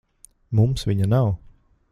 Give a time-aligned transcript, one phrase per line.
[0.59, 1.31] Mums viņa nav.